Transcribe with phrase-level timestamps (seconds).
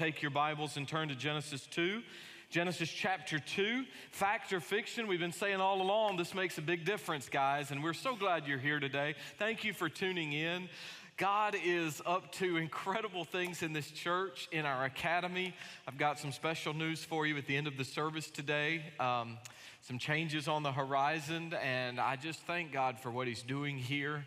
[0.00, 2.00] take your Bibles and turn to Genesis 2.
[2.48, 6.86] Genesis chapter 2, fact or fiction, we've been saying all along this makes a big
[6.86, 9.14] difference, guys, and we're so glad you're here today.
[9.38, 10.70] Thank you for tuning in.
[11.18, 15.54] God is up to incredible things in this church, in our academy.
[15.86, 18.84] I've got some special news for you at the end of the service today.
[18.98, 19.36] Um,
[19.82, 24.24] some changes on the horizon, and I just thank God for what He's doing here.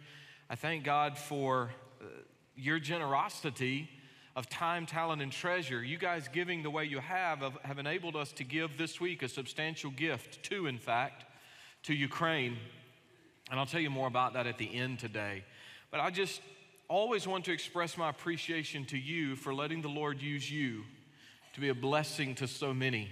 [0.51, 2.05] I thank God for uh,
[2.55, 3.89] your generosity
[4.35, 5.83] of time, talent, and treasure.
[5.83, 9.27] You guys giving the way you have have enabled us to give this week a
[9.27, 11.25] substantial gift, two, in fact,
[11.83, 12.57] to Ukraine.
[13.51, 15.43] And I'll tell you more about that at the end today.
[15.91, 16.41] But I just
[16.87, 20.83] always want to express my appreciation to you for letting the Lord use you
[21.53, 23.09] to be a blessing to so many.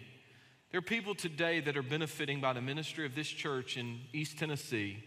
[0.72, 4.40] There are people today that are benefiting by the ministry of this church in East
[4.40, 5.04] Tennessee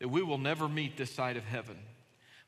[0.00, 1.78] that we will never meet this side of heaven.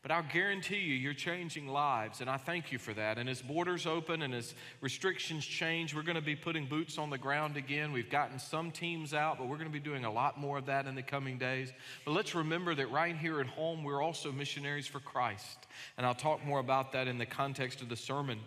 [0.00, 3.18] But I'll guarantee you, you're changing lives, and I thank you for that.
[3.18, 7.10] And as borders open and as restrictions change, we're going to be putting boots on
[7.10, 7.90] the ground again.
[7.90, 10.66] We've gotten some teams out, but we're going to be doing a lot more of
[10.66, 11.72] that in the coming days.
[12.04, 15.66] But let's remember that right here at home, we're also missionaries for Christ.
[15.96, 18.38] And I'll talk more about that in the context of the sermon.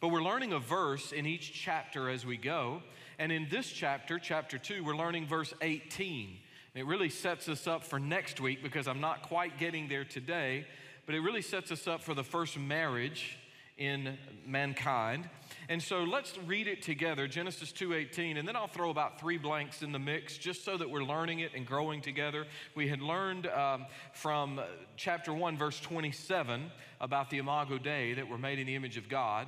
[0.00, 2.82] But we're learning a verse in each chapter as we go.
[3.20, 6.36] And in this chapter, chapter 2, we're learning verse 18.
[6.74, 10.66] It really sets us up for next week because I'm not quite getting there today
[11.06, 13.38] but it really sets us up for the first marriage
[13.78, 15.28] in mankind.
[15.68, 19.82] And so let's read it together, Genesis 2:18, and then I'll throw about three blanks
[19.82, 22.46] in the mix just so that we're learning it and growing together.
[22.74, 24.60] We had learned um, from
[24.96, 29.08] chapter 1, verse 27 about the Imago Dei that we're made in the image of
[29.08, 29.46] God.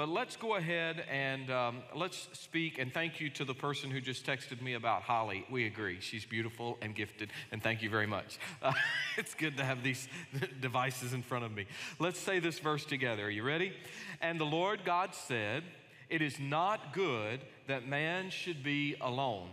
[0.00, 4.00] But let's go ahead and um, let's speak and thank you to the person who
[4.00, 5.44] just texted me about Holly.
[5.50, 5.98] We agree.
[6.00, 8.38] She's beautiful and gifted, and thank you very much.
[8.62, 8.72] Uh,
[9.18, 10.08] it's good to have these
[10.62, 11.66] devices in front of me.
[11.98, 13.26] Let's say this verse together.
[13.26, 13.74] Are you ready?
[14.22, 15.64] And the Lord God said,
[16.08, 19.50] It is not good that man should be alone.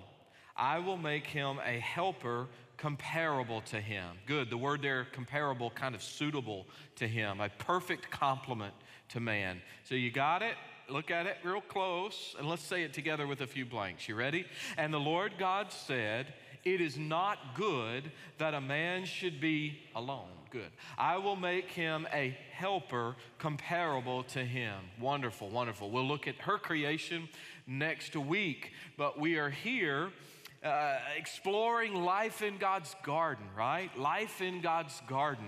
[0.56, 4.06] I will make him a helper comparable to him.
[4.26, 4.50] Good.
[4.50, 8.74] The word there, comparable, kind of suitable to him, a perfect complement
[9.10, 9.62] to man.
[9.84, 10.56] So you got it?
[10.90, 14.08] Look at it real close and let's say it together with a few blanks.
[14.08, 14.46] You ready?
[14.78, 20.30] And the Lord God said, It is not good that a man should be alone.
[20.50, 20.72] Good.
[20.98, 24.76] I will make him a helper comparable to him.
[25.00, 25.92] Wonderful, wonderful.
[25.92, 27.28] We'll look at her creation
[27.66, 30.10] next week, but we are here.
[30.64, 33.96] Uh, exploring life in God's garden, right?
[33.98, 35.46] Life in God's garden.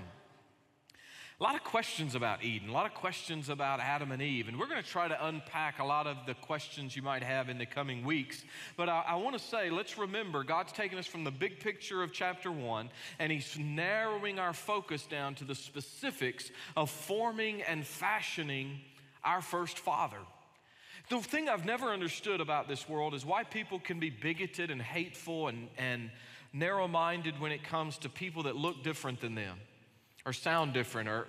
[1.39, 4.59] A lot of questions about Eden, a lot of questions about Adam and Eve, and
[4.59, 7.57] we're going to try to unpack a lot of the questions you might have in
[7.57, 8.43] the coming weeks.
[8.75, 12.03] But I, I want to say, let's remember, God's taking us from the big picture
[12.03, 12.89] of chapter one,
[13.19, 18.81] and He's narrowing our focus down to the specifics of forming and fashioning
[19.23, 20.19] our first father.
[21.09, 24.81] The thing I've never understood about this world is why people can be bigoted and
[24.81, 26.11] hateful and, and
[26.51, 29.57] narrow minded when it comes to people that look different than them
[30.29, 31.25] or sound different or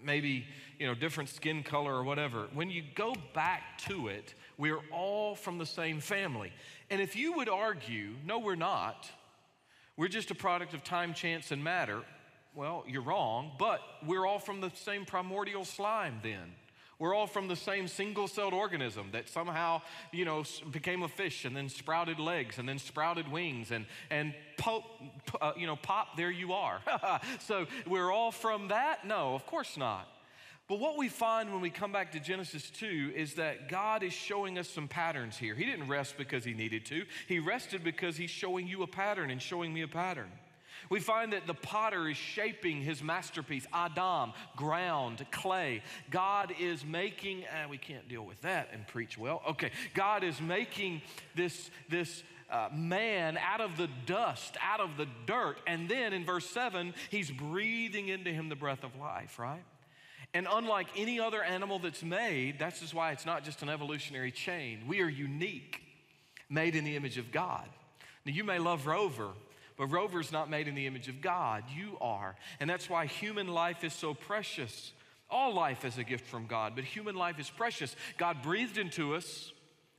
[0.00, 0.46] maybe
[0.78, 5.34] you know different skin color or whatever when you go back to it we're all
[5.34, 6.52] from the same family.
[6.88, 9.10] And if you would argue no we're not.
[9.96, 12.02] We're just a product of time chance and matter.
[12.54, 16.54] Well you're wrong but we're all from the same primordial slime then
[17.04, 21.44] we're all from the same single celled organism that somehow, you know, became a fish
[21.44, 24.84] and then sprouted legs and then sprouted wings and, and pop,
[25.38, 26.80] uh, you know, pop, there you are.
[27.40, 29.06] so we're all from that?
[29.06, 30.08] No, of course not.
[30.66, 34.14] But what we find when we come back to Genesis 2 is that God is
[34.14, 35.54] showing us some patterns here.
[35.54, 39.30] He didn't rest because he needed to, He rested because He's showing you a pattern
[39.30, 40.30] and showing me a pattern.
[40.90, 45.82] We find that the potter is shaping his masterpiece, Adam, ground, clay.
[46.10, 49.42] God is making, uh, we can't deal with that and preach well.
[49.50, 51.02] Okay, God is making
[51.34, 55.58] this, this uh, man out of the dust, out of the dirt.
[55.66, 59.64] And then in verse 7, he's breathing into him the breath of life, right?
[60.34, 64.32] And unlike any other animal that's made, that's just why it's not just an evolutionary
[64.32, 64.80] chain.
[64.88, 65.80] We are unique,
[66.50, 67.68] made in the image of God.
[68.26, 69.30] Now, you may love Rover,
[69.76, 71.64] but Rover's not made in the image of God.
[71.74, 72.36] You are.
[72.60, 74.92] And that's why human life is so precious.
[75.30, 77.96] All life is a gift from God, but human life is precious.
[78.18, 79.52] God breathed into us.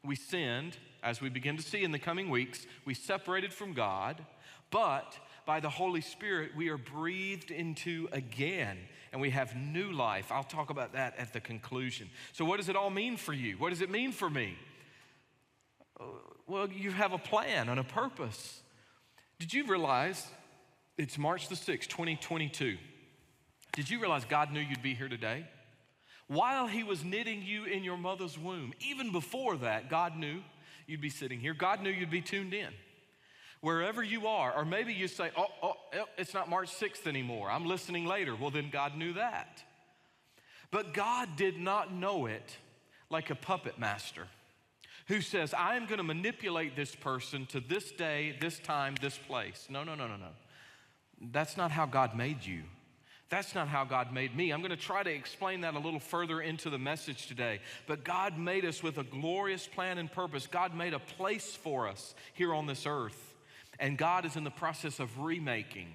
[0.03, 2.65] We sinned, as we begin to see in the coming weeks.
[2.85, 4.23] We separated from God,
[4.71, 8.77] but by the Holy Spirit, we are breathed into again
[9.11, 10.29] and we have new life.
[10.29, 12.09] I'll talk about that at the conclusion.
[12.33, 13.53] So, what does it all mean for you?
[13.57, 14.57] What does it mean for me?
[15.97, 16.03] Uh,
[16.47, 18.61] well, you have a plan and a purpose.
[19.39, 20.25] Did you realize
[20.97, 22.77] it's March the 6th, 2022?
[23.73, 25.45] Did you realize God knew you'd be here today?
[26.27, 30.41] While he was knitting you in your mother's womb, even before that, God knew
[30.87, 31.53] you'd be sitting here.
[31.53, 32.69] God knew you'd be tuned in.
[33.61, 37.49] Wherever you are, or maybe you say, oh, oh, oh it's not March 6th anymore.
[37.49, 38.35] I'm listening later.
[38.35, 39.63] Well, then God knew that.
[40.71, 42.57] But God did not know it
[43.09, 44.27] like a puppet master
[45.07, 49.17] who says, I am going to manipulate this person to this day, this time, this
[49.17, 49.67] place.
[49.69, 50.29] No, no, no, no, no.
[51.31, 52.63] That's not how God made you.
[53.29, 54.51] That's not how God made me.
[54.51, 57.59] I'm going to try to explain that a little further into the message today.
[57.87, 60.47] But God made us with a glorious plan and purpose.
[60.47, 63.33] God made a place for us here on this earth.
[63.79, 65.87] And God is in the process of remaking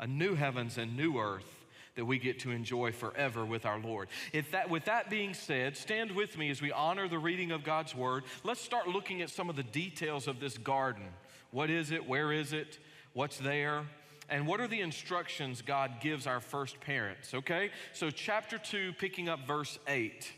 [0.00, 1.57] a new heavens and new earth
[1.98, 4.06] that we get to enjoy forever with our Lord.
[4.52, 7.92] That, with that being said, stand with me as we honor the reading of God's
[7.92, 8.22] word.
[8.44, 11.02] Let's start looking at some of the details of this garden.
[11.50, 12.06] What is it?
[12.06, 12.78] Where is it?
[13.14, 13.82] What's there?
[14.30, 17.70] and what are the instructions God gives our first parents, okay?
[17.94, 20.30] So, chapter 2, picking up verse 8.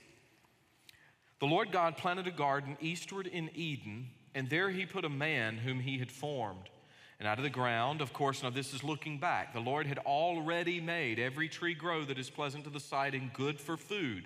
[1.40, 5.56] The Lord God planted a garden eastward in Eden, and there he put a man
[5.56, 6.70] whom he had formed.
[7.20, 9.98] And out of the ground, of course, now this is looking back, the Lord had
[9.98, 14.24] already made every tree grow that is pleasant to the sight and good for food.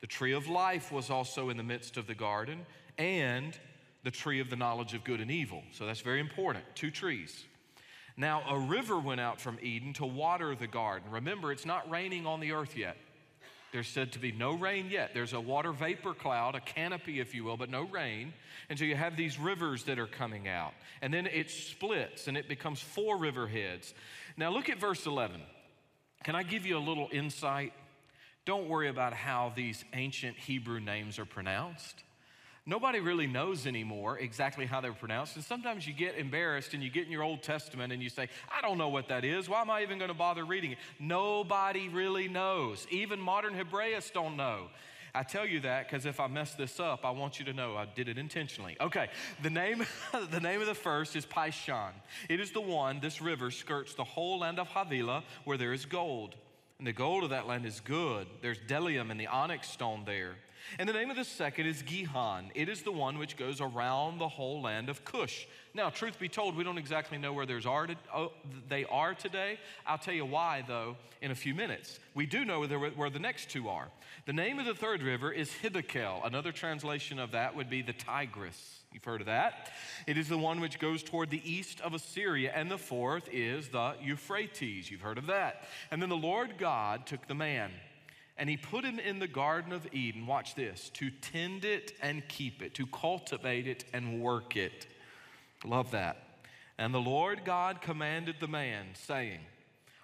[0.00, 2.66] The tree of life was also in the midst of the garden,
[2.98, 3.56] and
[4.02, 5.62] the tree of the knowledge of good and evil.
[5.72, 6.64] So that's very important.
[6.74, 7.44] Two trees.
[8.16, 11.10] Now, a river went out from Eden to water the garden.
[11.12, 12.96] Remember, it's not raining on the earth yet.
[13.76, 15.10] There's said to be no rain yet.
[15.12, 18.32] There's a water vapor cloud, a canopy, if you will, but no rain.
[18.70, 20.72] And so you have these rivers that are coming out.
[21.02, 23.92] And then it splits and it becomes four river heads.
[24.38, 25.42] Now, look at verse 11.
[26.24, 27.74] Can I give you a little insight?
[28.46, 32.02] Don't worry about how these ancient Hebrew names are pronounced
[32.66, 35.36] nobody really knows anymore exactly how they're pronounced.
[35.36, 38.28] And sometimes you get embarrassed and you get in your Old Testament and you say,
[38.52, 39.48] I don't know what that is.
[39.48, 40.78] Why am I even going to bother reading it?
[40.98, 42.86] Nobody really knows.
[42.90, 44.68] Even modern Hebraists don't know.
[45.14, 47.74] I tell you that because if I mess this up, I want you to know
[47.74, 48.76] I did it intentionally.
[48.78, 49.08] Okay,
[49.42, 49.86] the name,
[50.30, 51.92] the name of the first is Pishon.
[52.28, 55.86] It is the one, this river skirts the whole land of Havilah where there is
[55.86, 56.34] gold.
[56.78, 58.26] And the gold of that land is good.
[58.42, 60.34] There's bdellium and the onyx stone there.
[60.78, 62.50] And the name of the second is Gihon.
[62.54, 65.46] It is the one which goes around the whole land of Cush.
[65.74, 68.32] Now, truth be told, we don't exactly know where there's are to, oh,
[68.68, 69.58] they are today.
[69.86, 71.98] I'll tell you why, though, in a few minutes.
[72.14, 73.88] We do know where, where the next two are.
[74.26, 76.26] The name of the third river is Hiddekel.
[76.26, 78.80] Another translation of that would be the Tigris.
[78.92, 79.72] You've heard of that.
[80.06, 82.50] It is the one which goes toward the east of Assyria.
[82.54, 84.90] And the fourth is the Euphrates.
[84.90, 85.64] You've heard of that.
[85.90, 87.70] And then the Lord God took the man
[88.38, 92.26] and he put him in the Garden of Eden, watch this, to tend it and
[92.28, 94.86] keep it, to cultivate it and work it.
[95.64, 96.18] Love that.
[96.78, 99.40] And the Lord God commanded the man, saying,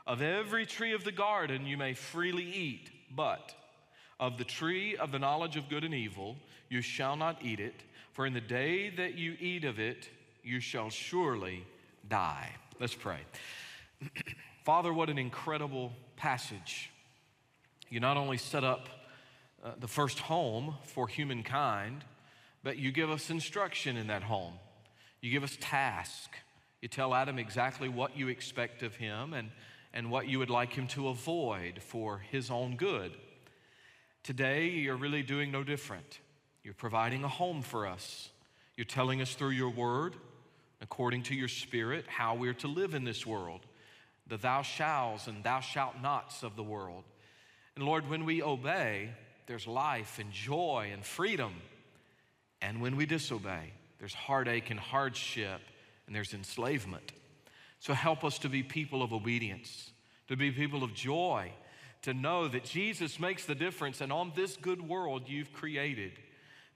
[0.07, 3.55] Of every tree of the garden you may freely eat, but
[4.19, 6.37] of the tree of the knowledge of good and evil
[6.71, 7.75] you shall not eat it,
[8.13, 10.09] for in the day that you eat of it,
[10.43, 11.67] you shall surely
[12.09, 12.51] die.
[12.81, 13.19] Let's pray.
[14.65, 16.92] Father, what an incredible passage.
[17.93, 18.89] You not only set up
[19.63, 22.07] uh, the first home for humankind,
[22.63, 24.55] but you give us instruction in that home.
[25.21, 26.31] You give us task.
[26.81, 29.51] You tell Adam exactly what you expect of him and,
[29.93, 33.13] and what you would like him to avoid for his own good.
[34.23, 36.21] Today, you're really doing no different.
[36.65, 38.31] You're providing a home for us.
[38.75, 40.15] You're telling us through your word,
[40.81, 43.67] according to your spirit, how we're to live in this world,
[44.27, 47.05] the thou shalls and thou shalt nots of the world.
[47.77, 49.11] And Lord, when we obey,
[49.47, 51.55] there's life and joy and freedom.
[52.61, 55.61] And when we disobey, there's heartache and hardship
[56.07, 57.13] and there's enslavement.
[57.81, 59.91] So help us to be people of obedience,
[60.29, 61.53] to be people of joy,
[62.03, 64.01] to know that Jesus makes the difference.
[64.01, 66.13] And on this good world you've created,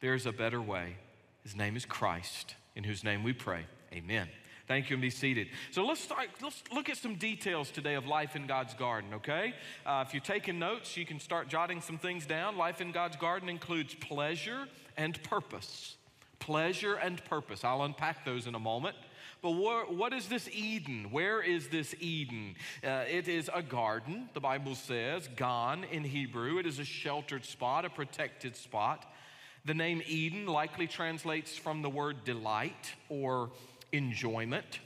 [0.00, 0.96] there's a better way.
[1.42, 3.66] His name is Christ, in whose name we pray.
[3.92, 4.28] Amen.
[4.66, 5.48] Thank you and be seated.
[5.70, 9.54] So let's start, let's look at some details today of life in God's garden, okay?
[9.84, 12.56] Uh, if you're taking notes, you can start jotting some things down.
[12.56, 15.96] Life in God's garden includes pleasure and purpose.
[16.40, 17.62] Pleasure and purpose.
[17.62, 18.96] I'll unpack those in a moment.
[19.40, 21.08] But what is this Eden?
[21.12, 22.56] Where is this Eden?
[22.82, 26.58] Uh, it is a garden, the Bible says, Gan in Hebrew.
[26.58, 29.06] It is a sheltered spot, a protected spot.
[29.64, 33.50] The name Eden likely translates from the word delight or
[33.92, 34.80] enjoyment.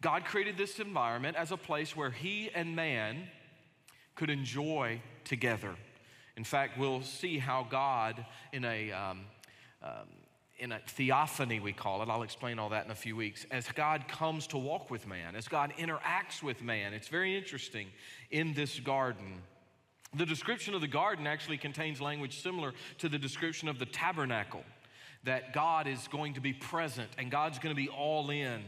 [0.00, 3.28] God created this environment as a place where He and man
[4.14, 5.74] could enjoy together.
[6.36, 9.24] In fact, we'll see how God, in a um,
[9.82, 10.08] um,
[10.58, 12.08] in a theophany, we call it.
[12.08, 13.46] I'll explain all that in a few weeks.
[13.50, 17.88] As God comes to walk with man, as God interacts with man, it's very interesting
[18.30, 19.42] in this garden.
[20.14, 24.64] The description of the garden actually contains language similar to the description of the tabernacle
[25.28, 28.62] that God is going to be present and God's going to be all in.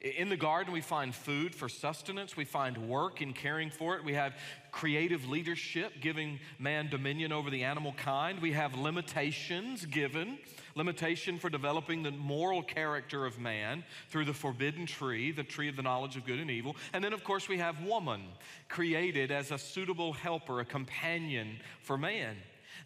[0.00, 2.34] In the garden, we find food for sustenance.
[2.34, 4.04] We find work in caring for it.
[4.04, 4.34] We have
[4.72, 8.40] creative leadership giving man dominion over the animal kind.
[8.40, 10.38] We have limitations given,
[10.74, 15.76] limitation for developing the moral character of man through the forbidden tree, the tree of
[15.76, 16.76] the knowledge of good and evil.
[16.94, 18.22] And then, of course, we have woman
[18.70, 22.36] created as a suitable helper, a companion for man.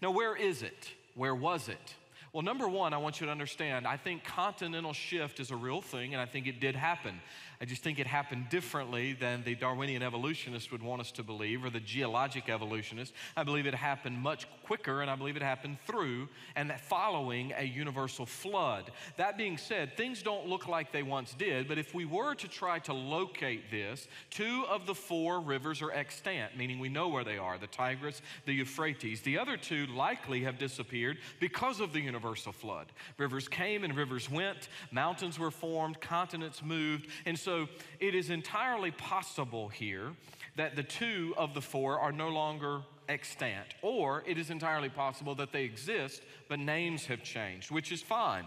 [0.02, 0.90] Now, where is it?
[1.14, 1.94] Where was it?
[2.34, 5.80] Well, number one, I want you to understand, I think continental shift is a real
[5.80, 7.20] thing, and I think it did happen.
[7.64, 11.64] I just think it happened differently than the Darwinian evolutionist would want us to believe
[11.64, 13.14] or the geologic evolutionist.
[13.38, 17.64] I believe it happened much quicker and I believe it happened through and following a
[17.64, 18.90] universal flood.
[19.16, 22.48] That being said, things don't look like they once did, but if we were to
[22.48, 27.24] try to locate this, two of the four rivers are extant, meaning we know where
[27.24, 29.22] they are the Tigris, the Euphrates.
[29.22, 32.92] The other two likely have disappeared because of the universal flood.
[33.16, 37.53] Rivers came and rivers went, mountains were formed, continents moved, and so
[38.00, 40.12] it is entirely possible here
[40.56, 45.34] that the two of the four are no longer extant, or it is entirely possible
[45.34, 48.44] that they exist, but names have changed, which is fine.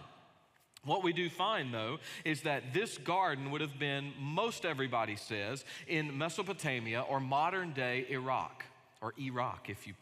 [0.84, 5.66] What we do find, though, is that this garden would have been, most everybody says,
[5.88, 8.64] in Mesopotamia or modern day Iraq,
[9.02, 9.94] or Iraq if you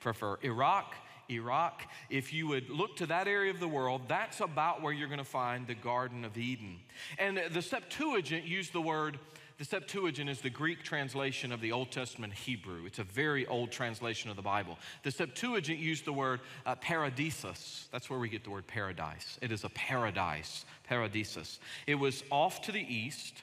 [0.00, 0.38] prefer.
[0.42, 0.94] Iraq,
[1.30, 1.86] Iraq.
[2.08, 5.18] If you would look to that area of the world, that's about where you're going
[5.18, 6.78] to find the Garden of Eden.
[7.18, 9.18] And the Septuagint used the word,
[9.58, 12.86] the Septuagint is the Greek translation of the Old Testament Hebrew.
[12.86, 14.78] It's a very old translation of the Bible.
[15.02, 17.88] The Septuagint used the word uh, paradisus.
[17.90, 19.38] That's where we get the word paradise.
[19.42, 21.58] It is a paradise, paradisus.
[21.86, 23.42] It was off to the east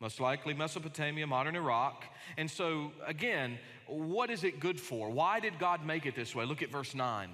[0.00, 2.04] most likely Mesopotamia, modern Iraq.
[2.36, 5.10] And so, again, what is it good for?
[5.10, 6.44] Why did God make it this way?
[6.44, 7.30] Look at verse 9.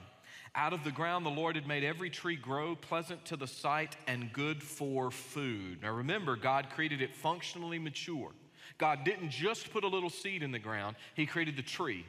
[0.57, 3.97] Out of the ground, the Lord had made every tree grow, pleasant to the sight
[4.07, 5.83] and good for food.
[5.83, 8.31] Now remember, God created it functionally mature.
[8.79, 12.07] God didn't just put a little seed in the ground, He created the tree.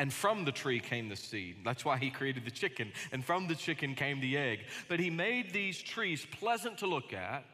[0.00, 1.56] And from the tree came the seed.
[1.62, 2.90] That's why he created the chicken.
[3.12, 4.60] And from the chicken came the egg.
[4.88, 7.44] But he made these trees pleasant to look at,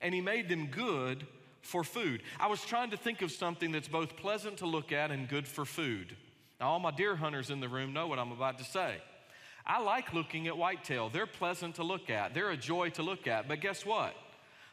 [0.00, 1.24] and he made them good
[1.62, 2.22] for food.
[2.38, 5.48] I was trying to think of something that's both pleasant to look at and good
[5.48, 6.16] for food.
[6.60, 8.96] Now, all my deer hunters in the room know what I'm about to say.
[9.64, 11.08] I like looking at whitetail.
[11.08, 13.48] They're pleasant to look at, they're a joy to look at.
[13.48, 14.14] But guess what?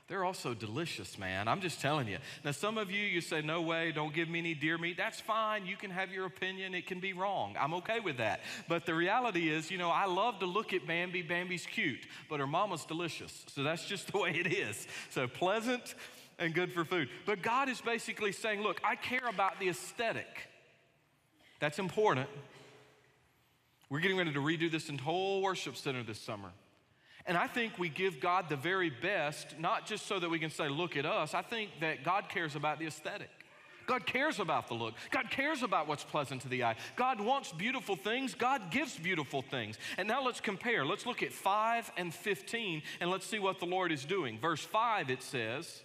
[0.10, 1.48] They're also delicious, man.
[1.48, 2.17] I'm just telling you.
[2.43, 4.98] Now, some of you, you say, no way, don't give me any deer meat.
[4.98, 5.67] That's fine.
[5.67, 6.74] You can have your opinion.
[6.74, 7.55] It can be wrong.
[7.60, 8.39] I'm okay with that.
[8.67, 11.22] But the reality is, you know, I love to look at Bambi.
[11.22, 13.46] Bambi's cute, but her mama's delicious.
[13.53, 14.88] So that's just the way it is.
[15.12, 15.93] So pleasant
[16.39, 17.10] and good for food.
[17.25, 20.48] But God is basically saying, look, I care about the aesthetic.
[21.60, 22.29] That's important.
[23.89, 26.50] We're getting ready to redo this whole worship center this summer.
[27.25, 30.50] And I think we give God the very best, not just so that we can
[30.50, 31.34] say, look at us.
[31.34, 33.29] I think that God cares about the aesthetic.
[33.89, 34.93] God cares about the look.
[35.10, 36.75] God cares about what's pleasant to the eye.
[36.96, 38.36] God wants beautiful things.
[38.36, 39.79] God gives beautiful things.
[39.98, 40.86] And now let's compare.
[40.86, 44.38] Let's look at 5 and 15 and let's see what the Lord is doing.
[44.38, 45.81] Verse 5 it says,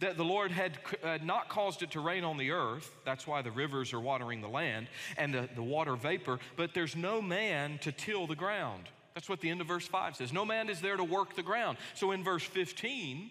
[0.00, 2.90] that the Lord had uh, not caused it to rain on the earth.
[3.04, 6.96] That's why the rivers are watering the land and the, the water vapor, but there's
[6.96, 8.88] no man to till the ground.
[9.14, 10.32] That's what the end of verse 5 says.
[10.32, 11.78] No man is there to work the ground.
[11.94, 13.30] So in verse 15,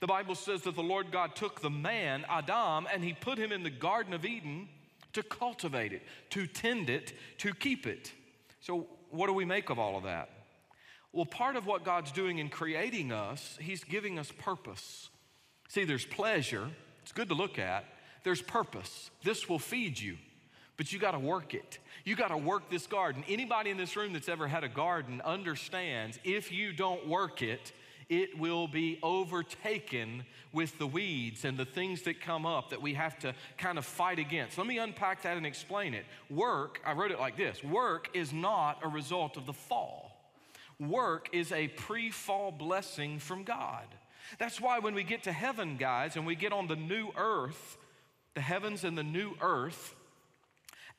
[0.00, 3.52] the Bible says that the Lord God took the man, Adam, and he put him
[3.52, 4.68] in the Garden of Eden
[5.12, 8.10] to cultivate it, to tend it, to keep it.
[8.60, 10.30] So, what do we make of all of that?
[11.12, 15.10] Well, part of what God's doing in creating us, He's giving us purpose.
[15.68, 16.68] See, there's pleasure,
[17.02, 17.84] it's good to look at.
[18.24, 19.10] There's purpose.
[19.22, 20.16] This will feed you,
[20.76, 21.78] but you got to work it.
[22.04, 23.24] You got to work this garden.
[23.28, 27.72] Anybody in this room that's ever had a garden understands if you don't work it,
[28.08, 32.94] it will be overtaken with the weeds and the things that come up that we
[32.94, 34.58] have to kind of fight against.
[34.58, 36.04] Let me unpack that and explain it.
[36.28, 40.20] Work, I wrote it like this work is not a result of the fall,
[40.78, 43.86] work is a pre fall blessing from God.
[44.38, 47.76] That's why when we get to heaven, guys, and we get on the new earth,
[48.34, 49.94] the heavens and the new earth,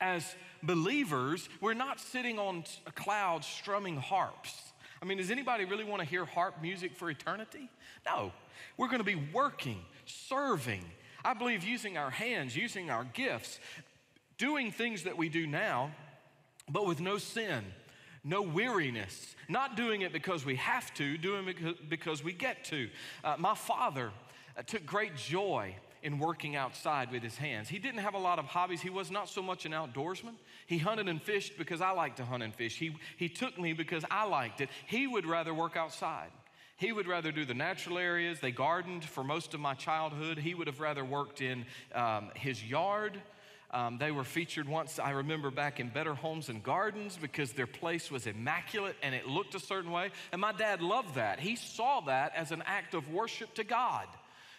[0.00, 4.72] as believers, we're not sitting on a cloud strumming harps.
[5.00, 7.68] I mean, does anybody really want to hear harp music for eternity?
[8.06, 8.32] No.
[8.76, 10.84] We're going to be working, serving.
[11.24, 13.60] I believe using our hands, using our gifts,
[14.38, 15.90] doing things that we do now,
[16.68, 17.64] but with no sin
[18.24, 22.88] no weariness, not doing it because we have to, doing it because we get to.
[23.22, 24.10] Uh, my father
[24.56, 27.68] uh, took great joy in working outside with his hands.
[27.68, 28.82] He didn't have a lot of hobbies.
[28.82, 30.34] He was not so much an outdoorsman.
[30.66, 32.78] He hunted and fished because I liked to hunt and fish.
[32.78, 34.68] He, he took me because I liked it.
[34.86, 36.30] He would rather work outside.
[36.76, 38.40] He would rather do the natural areas.
[38.40, 40.38] They gardened for most of my childhood.
[40.38, 41.64] He would have rather worked in
[41.94, 43.20] um, his yard.
[43.74, 47.66] Um, they were featured once, I remember, back in Better Homes and Gardens because their
[47.66, 50.12] place was immaculate and it looked a certain way.
[50.30, 51.40] And my dad loved that.
[51.40, 54.06] He saw that as an act of worship to God.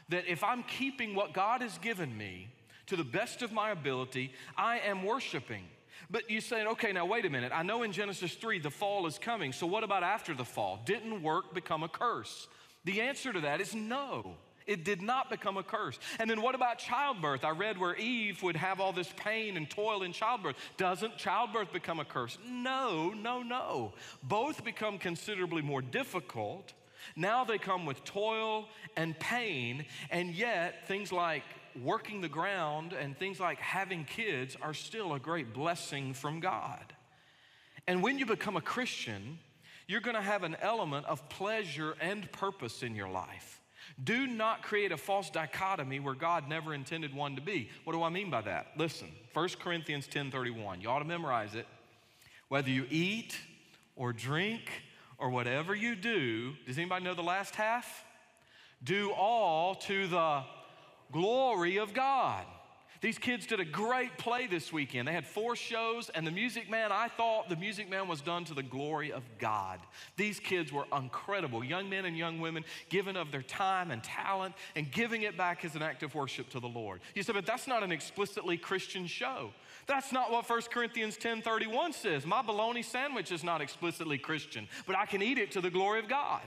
[0.09, 2.49] That if I'm keeping what God has given me
[2.87, 5.63] to the best of my ability, I am worshiping.
[6.09, 7.53] But you say, okay, now wait a minute.
[7.55, 9.53] I know in Genesis 3 the fall is coming.
[9.53, 10.81] So what about after the fall?
[10.85, 12.49] Didn't work become a curse?
[12.83, 14.35] The answer to that is no.
[14.65, 15.99] It did not become a curse.
[16.19, 17.43] And then what about childbirth?
[17.43, 20.55] I read where Eve would have all this pain and toil in childbirth.
[20.77, 22.37] Doesn't childbirth become a curse?
[22.49, 23.93] No, no, no.
[24.23, 26.73] Both become considerably more difficult.
[27.15, 28.67] Now they come with toil
[28.97, 31.43] and pain, and yet things like
[31.81, 36.93] working the ground and things like having kids are still a great blessing from God.
[37.87, 39.37] And when you become a Christian,
[39.87, 43.54] you're gonna have an element of pleasure and purpose in your life.
[44.03, 47.69] Do not create a false dichotomy where God never intended one to be.
[47.85, 48.67] What do I mean by that?
[48.75, 50.81] Listen, 1 Corinthians 10:31.
[50.81, 51.65] You ought to memorize it.
[52.49, 53.39] Whether you eat
[53.95, 54.69] or drink
[55.17, 58.03] or whatever you do, does anybody know the last half?
[58.83, 60.43] Do all to the
[61.11, 62.45] glory of God.
[63.01, 65.07] These kids did a great play this weekend.
[65.07, 68.45] They had four shows, and the Music Man, I thought the Music Man was done
[68.45, 69.79] to the glory of God.
[70.17, 71.63] These kids were incredible.
[71.63, 75.65] Young men and young women giving of their time and talent and giving it back
[75.65, 77.01] as an act of worship to the Lord.
[77.13, 79.51] You said, but that's not an explicitly Christian show.
[79.87, 82.25] That's not what 1 Corinthians 10:31 says.
[82.25, 85.99] My bologna sandwich is not explicitly Christian, but I can eat it to the glory
[85.99, 86.41] of God.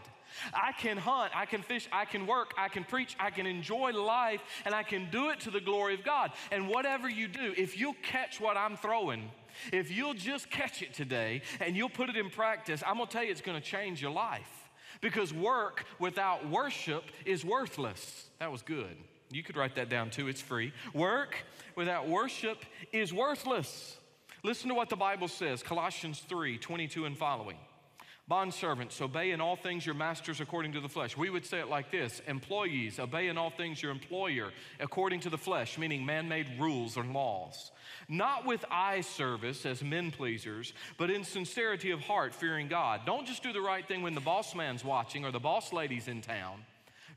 [0.53, 3.93] I can hunt, I can fish, I can work, I can preach, I can enjoy
[3.93, 6.33] life, and I can do it to the glory of God.
[6.51, 9.31] And whatever you do, if you'll catch what I'm throwing,
[9.73, 13.25] if you'll just catch it today and you'll put it in practice, I'm gonna tell
[13.25, 14.71] you it's gonna change your life.
[15.01, 18.29] Because work without worship is worthless.
[18.41, 18.97] That was good.
[19.31, 20.73] You could write that down too, it's free.
[20.95, 21.37] Work
[21.77, 23.97] without worship is worthless.
[24.43, 27.57] Listen to what the Bible says Colossians 3 22 and following.
[28.31, 31.17] Bondservants, obey in all things your masters according to the flesh.
[31.17, 35.31] We would say it like this Employees, obey in all things your employer according to
[35.31, 37.71] the flesh, meaning man made rules and laws.
[38.07, 43.03] Not with eye service as men pleasers, but in sincerity of heart, fearing God.
[43.07, 46.09] Don't just do the right thing when the boss man's watching or the boss lady's
[46.09, 46.65] in town.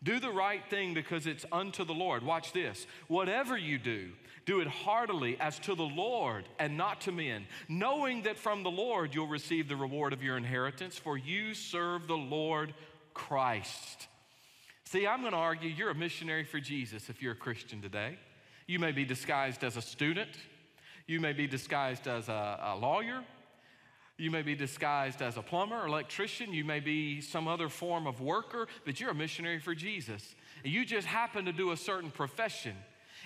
[0.03, 2.23] Do the right thing because it's unto the Lord.
[2.23, 2.87] Watch this.
[3.07, 4.09] Whatever you do,
[4.45, 8.71] do it heartily as to the Lord and not to men, knowing that from the
[8.71, 12.73] Lord you'll receive the reward of your inheritance, for you serve the Lord
[13.13, 14.07] Christ.
[14.85, 18.17] See, I'm going to argue you're a missionary for Jesus if you're a Christian today.
[18.67, 20.29] You may be disguised as a student,
[21.07, 23.23] you may be disguised as a, a lawyer,
[24.17, 28.21] you may be disguised as a plumber, electrician, you may be some other form of
[28.21, 30.35] worker, but you're a missionary for Jesus.
[30.63, 32.75] You just happen to do a certain profession.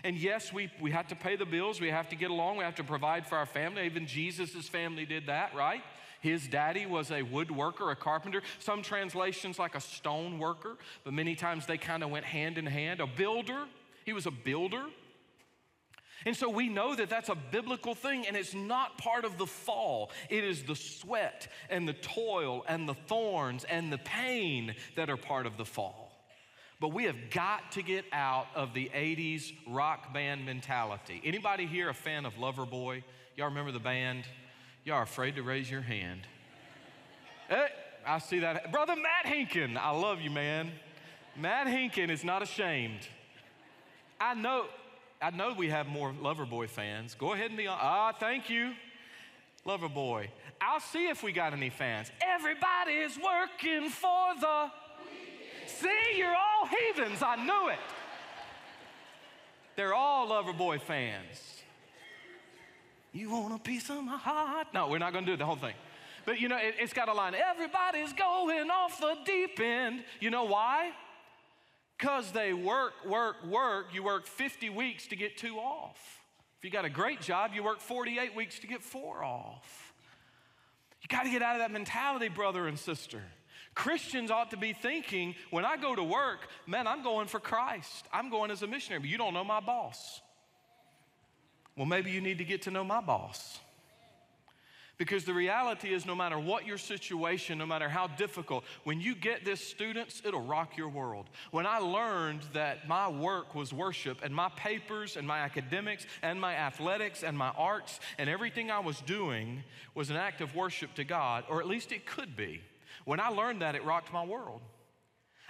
[0.03, 2.63] And yes, we, we have to pay the bills, we have to get along, we
[2.63, 3.85] have to provide for our family.
[3.85, 5.81] Even Jesus' family did that, right?
[6.21, 8.41] His daddy was a woodworker, a carpenter.
[8.59, 12.65] Some translations like a stone worker, but many times they kind of went hand in
[12.65, 12.99] hand.
[12.99, 13.65] A builder,
[14.05, 14.85] he was a builder.
[16.25, 19.45] And so we know that that's a biblical thing, and it's not part of the
[19.45, 20.09] fall.
[20.29, 25.17] It is the sweat and the toil and the thorns and the pain that are
[25.17, 26.04] part of the fall.
[26.79, 31.21] But we have got to get out of the 80s rock band mentality.
[31.23, 33.03] Anybody here a fan of Loverboy?
[33.35, 34.25] Y'all remember the band?
[34.83, 36.21] Y'all afraid to raise your hand.
[37.47, 37.67] Hey,
[38.05, 38.71] I see that.
[38.71, 40.71] Brother Matt Hinkin, I love you, man.
[41.37, 43.07] Matt Hinkin is not ashamed.
[44.19, 44.65] I know,
[45.21, 47.15] I know we have more Loverboy fans.
[47.15, 47.77] Go ahead and be on.
[47.79, 48.73] Ah, thank you.
[49.65, 50.27] Loverboy.
[50.61, 52.11] I'll see if we got any fans.
[52.21, 54.71] Everybody's working for the
[55.67, 57.21] See, you're all heathens.
[57.21, 57.79] I knew it.
[59.75, 61.61] They're all Loverboy fans.
[63.11, 64.67] You want a piece of my heart?
[64.73, 65.73] No, we're not going to do the whole thing.
[66.25, 70.03] But you know, it, has got a line everybody's going off the deep end.
[70.19, 70.91] You know why?
[71.97, 73.87] Because they work, work, work.
[73.93, 76.21] You work 50 weeks to get two off.
[76.57, 79.93] If you got a great job, you work 48 weeks to get four off.
[81.01, 83.21] You got to get out of that mentality, brother and sister.
[83.75, 88.07] Christians ought to be thinking when I go to work, man, I'm going for Christ.
[88.11, 90.21] I'm going as a missionary, but you don't know my boss.
[91.75, 93.59] Well, maybe you need to get to know my boss.
[94.97, 99.13] Because the reality is, no matter what your situation, no matter how difficult, when you
[99.13, 101.25] get this, students, it'll rock your world.
[101.51, 106.39] When I learned that my work was worship, and my papers, and my academics, and
[106.39, 109.63] my athletics, and my arts, and everything I was doing
[109.95, 112.61] was an act of worship to God, or at least it could be.
[113.05, 114.61] When I learned that, it rocked my world.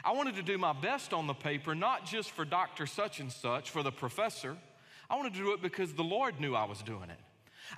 [0.03, 2.85] I wanted to do my best on the paper, not just for Dr.
[2.85, 4.55] Such and Such, for the professor.
[5.09, 7.19] I wanted to do it because the Lord knew I was doing it.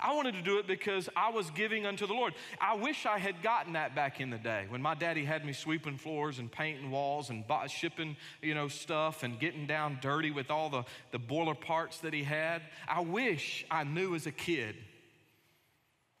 [0.00, 2.34] I wanted to do it because I was giving unto the Lord.
[2.60, 5.52] I wish I had gotten that back in the day when my daddy had me
[5.52, 10.50] sweeping floors and painting walls and shipping, you know, stuff and getting down dirty with
[10.50, 12.62] all the, the boiler parts that he had.
[12.86, 14.76] I wish I knew as a kid.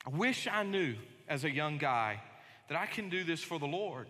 [0.06, 0.94] I wish I knew
[1.28, 2.22] as a young guy
[2.68, 4.08] that I can do this for the Lord.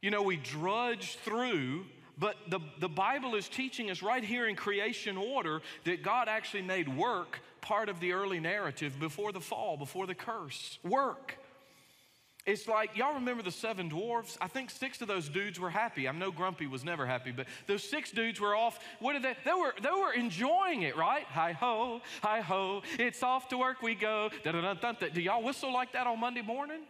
[0.00, 1.84] You know, we drudge through
[2.18, 6.62] but the, the Bible is teaching us right here in creation order that God actually
[6.62, 10.78] made work part of the early narrative before the fall, before the curse.
[10.84, 11.38] Work.
[12.44, 14.36] It's like, y'all remember the seven dwarfs?
[14.40, 16.08] I think six of those dudes were happy.
[16.08, 18.80] I know Grumpy was never happy, but those six dudes were off.
[18.98, 19.36] What did they?
[19.44, 21.24] They were, they were enjoying it, right?
[21.28, 24.30] Hi ho, hi ho, it's off to work we go.
[24.42, 26.80] Do y'all whistle like that on Monday morning?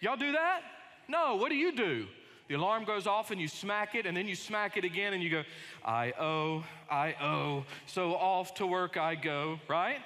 [0.00, 0.62] Y'all do that?
[1.08, 2.06] No, what do you do?
[2.48, 5.22] The alarm goes off and you smack it, and then you smack it again and
[5.22, 5.42] you go,
[5.84, 9.98] I owe, I owe, so off to work I go, right?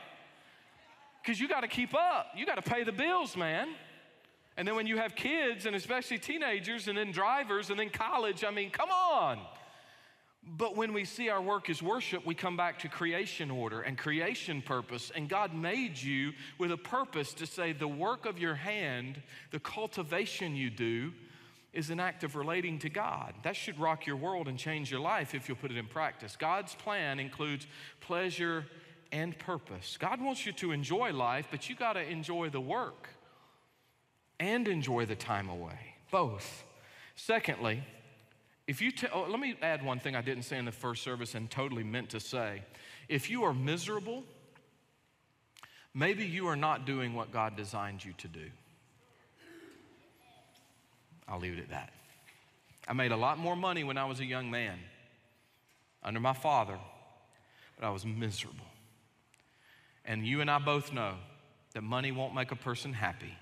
[1.22, 2.26] Because you got to keep up.
[2.36, 3.68] You got to pay the bills, man.
[4.56, 8.44] And then when you have kids, and especially teenagers, and then drivers, and then college,
[8.44, 9.38] I mean, come on.
[10.44, 13.96] But when we see our work as worship, we come back to creation order and
[13.96, 15.12] creation purpose.
[15.14, 19.60] And God made you with a purpose to say the work of your hand, the
[19.60, 21.12] cultivation you do,
[21.72, 23.34] is an act of relating to God.
[23.44, 26.36] That should rock your world and change your life if you'll put it in practice.
[26.36, 27.66] God's plan includes
[28.00, 28.66] pleasure
[29.10, 29.96] and purpose.
[29.98, 33.08] God wants you to enjoy life, but you got to enjoy the work
[34.40, 35.94] and enjoy the time away.
[36.10, 36.64] Both.
[37.14, 37.84] Secondly,
[38.66, 41.02] if you t- oh, let me add one thing I didn't say in the first
[41.02, 42.62] service and totally meant to say.
[43.08, 44.22] If you are miserable,
[45.92, 48.46] maybe you are not doing what God designed you to do.
[51.28, 51.92] I'll leave it at that.
[52.86, 54.78] I made a lot more money when I was a young man
[56.02, 56.78] under my father,
[57.78, 58.66] but I was miserable.
[60.04, 61.14] And you and I both know
[61.74, 63.34] that money won't make a person happy.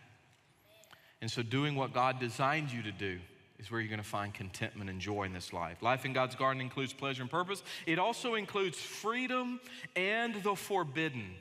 [1.22, 3.18] And so, doing what God designed you to do
[3.60, 5.82] is where you're going to find contentment and joy in this life.
[5.82, 9.60] Life in God's garden includes pleasure and purpose, it also includes freedom
[9.94, 11.34] and the forbidden.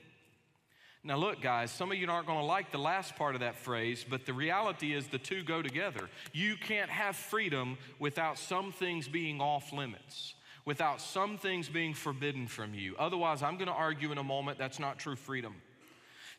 [1.02, 3.56] Now, look, guys, some of you aren't going to like the last part of that
[3.56, 6.10] phrase, but the reality is the two go together.
[6.34, 10.34] You can't have freedom without some things being off limits,
[10.66, 12.96] without some things being forbidden from you.
[13.00, 15.56] Otherwise, I'm going to argue in a moment that's not true freedom.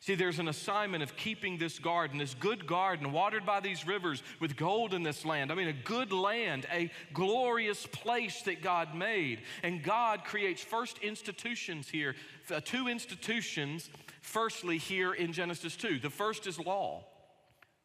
[0.01, 4.23] See, there's an assignment of keeping this garden, this good garden, watered by these rivers
[4.39, 5.51] with gold in this land.
[5.51, 9.41] I mean, a good land, a glorious place that God made.
[9.61, 12.15] And God creates first institutions here,
[12.51, 15.99] uh, two institutions firstly here in Genesis 2.
[15.99, 17.03] The first is law.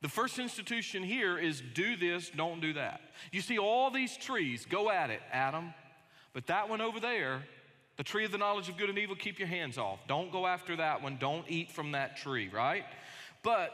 [0.01, 3.03] The first institution here is do this, don't do that.
[3.31, 5.75] You see all these trees, go at it, Adam.
[6.33, 7.43] But that one over there,
[7.97, 10.01] the tree of the knowledge of good and evil, keep your hands off.
[10.07, 11.17] Don't go after that one.
[11.19, 12.85] Don't eat from that tree, right?
[13.43, 13.73] But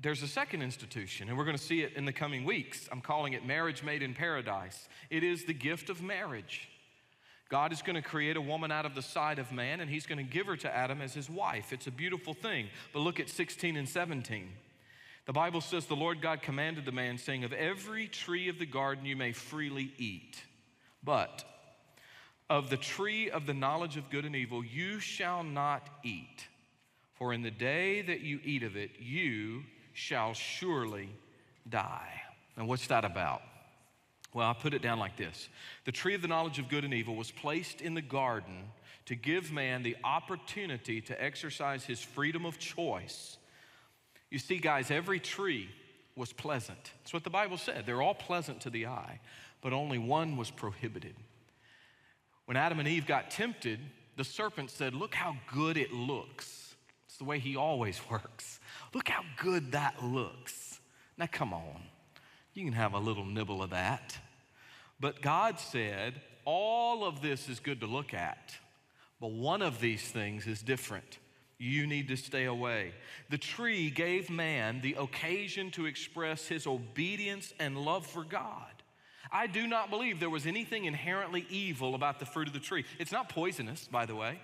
[0.00, 2.88] there's a second institution, and we're going to see it in the coming weeks.
[2.90, 4.88] I'm calling it marriage made in paradise.
[5.10, 6.68] It is the gift of marriage.
[7.48, 10.06] God is going to create a woman out of the side of man, and he's
[10.06, 11.72] going to give her to Adam as his wife.
[11.72, 12.68] It's a beautiful thing.
[12.92, 14.48] But look at 16 and 17.
[15.26, 18.66] The Bible says, The Lord God commanded the man, saying, Of every tree of the
[18.66, 20.42] garden you may freely eat,
[21.02, 21.44] but
[22.50, 26.46] of the tree of the knowledge of good and evil you shall not eat.
[27.14, 31.08] For in the day that you eat of it, you shall surely
[31.68, 32.22] die.
[32.56, 33.42] And what's that about?
[34.32, 35.48] Well, I put it down like this
[35.84, 38.70] The tree of the knowledge of good and evil was placed in the garden
[39.06, 43.38] to give man the opportunity to exercise his freedom of choice.
[44.30, 45.70] You see, guys, every tree
[46.14, 46.92] was pleasant.
[46.98, 47.84] That's what the Bible said.
[47.86, 49.20] They're all pleasant to the eye,
[49.62, 51.14] but only one was prohibited.
[52.48, 53.78] When Adam and Eve got tempted,
[54.16, 56.76] the serpent said, Look how good it looks.
[57.06, 58.58] It's the way he always works.
[58.94, 60.80] Look how good that looks.
[61.18, 61.82] Now, come on.
[62.54, 64.16] You can have a little nibble of that.
[64.98, 68.54] But God said, all of this is good to look at,
[69.20, 71.18] but one of these things is different.
[71.58, 72.94] You need to stay away.
[73.28, 78.77] The tree gave man the occasion to express his obedience and love for God.
[79.30, 82.84] I do not believe there was anything inherently evil about the fruit of the tree.
[82.98, 84.40] It's not poisonous, by the way.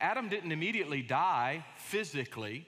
[0.00, 2.66] Adam didn't immediately die physically,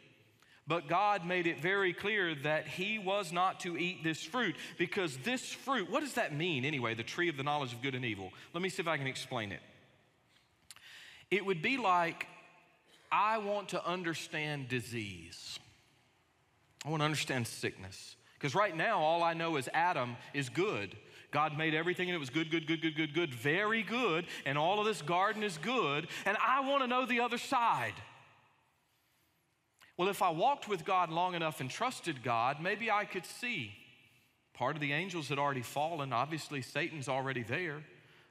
[0.67, 5.17] but God made it very clear that he was not to eat this fruit because
[5.19, 8.05] this fruit, what does that mean anyway, the tree of the knowledge of good and
[8.05, 8.33] evil?
[8.53, 9.61] Let me see if I can explain it.
[11.31, 12.29] It would be like
[13.11, 15.59] I want to understand disease,
[16.85, 18.17] I want to understand sickness.
[18.35, 20.95] Because right now, all I know is Adam is good.
[21.35, 24.25] God made everything and it was good, good, good, good, good, good, very good.
[24.47, 26.07] And all of this garden is good.
[26.25, 27.95] And I want to know the other side.
[29.97, 33.73] Well, if I walked with God long enough and trusted God, maybe I could see.
[34.55, 36.13] Part of the angels had already fallen.
[36.13, 37.83] Obviously, Satan's already there.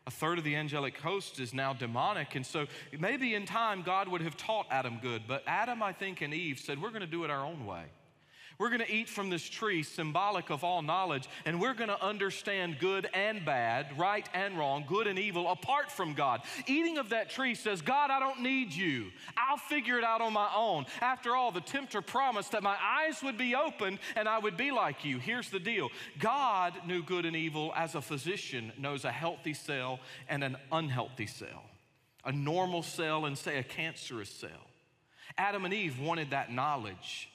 [0.08, 2.36] A third of the angelic host is now demonic.
[2.36, 5.24] And so maybe in time God would have taught Adam good.
[5.28, 7.84] But Adam, I think, and Eve said, We're going to do it our own way.
[8.58, 12.04] We're going to eat from this tree, symbolic of all knowledge, and we're going to
[12.04, 16.42] understand good and bad, right and wrong, good and evil, apart from God.
[16.68, 19.12] Eating of that tree says, God, I don't need you.
[19.36, 20.86] I'll figure it out on my own.
[21.02, 24.72] After all, the tempter promised that my eyes would be opened and I would be
[24.72, 25.20] like you.
[25.20, 25.90] Here's the deal
[26.20, 31.28] God knew good and evil as a physician knows a healthy cell and an unhealthy
[31.28, 31.64] cell,
[32.24, 34.50] a normal cell and, say, a cancerous cell.
[35.38, 37.30] Adam and Eve wanted that knowledge.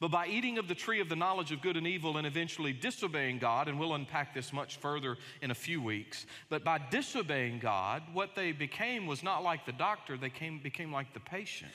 [0.00, 2.72] But by eating of the tree of the knowledge of good and evil and eventually
[2.72, 7.58] disobeying God, and we'll unpack this much further in a few weeks, but by disobeying
[7.58, 11.72] God, what they became was not like the doctor, they came, became like the patient.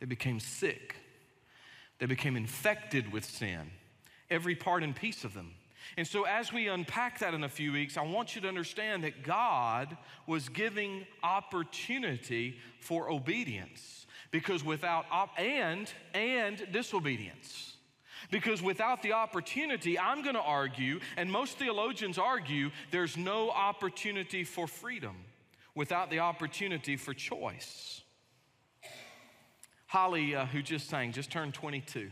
[0.00, 0.96] They became sick.
[1.98, 3.70] They became infected with sin,
[4.30, 5.52] every part and piece of them.
[5.96, 9.04] And so, as we unpack that in a few weeks, I want you to understand
[9.04, 9.96] that God
[10.26, 14.03] was giving opportunity for obedience
[14.34, 17.76] because without op- and and disobedience.
[18.32, 24.42] Because without the opportunity i'm going to argue and most theologians argue there's no opportunity
[24.42, 25.14] for freedom
[25.76, 28.02] without the opportunity for choice.
[29.86, 32.10] Holly uh, who just sang just turned 22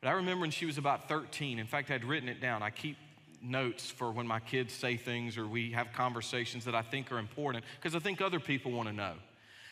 [0.00, 2.64] but i remember when she was about 13 in fact i'd written it down.
[2.64, 2.96] I keep
[3.40, 7.18] notes for when my kids say things or we have conversations that i think are
[7.18, 9.14] important because i think other people want to know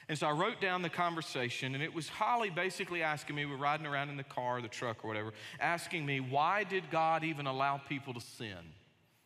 [0.09, 3.57] and so I wrote down the conversation, and it was Holly basically asking me, we're
[3.57, 7.47] riding around in the car, the truck, or whatever, asking me, why did God even
[7.47, 8.57] allow people to sin?